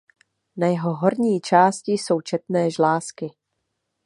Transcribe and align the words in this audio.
Na 0.57 0.67
jeho 0.67 0.95
horní 0.95 1.41
části 1.41 1.91
jsou 1.91 2.21
četné 2.21 2.71
žlázky. 2.71 3.31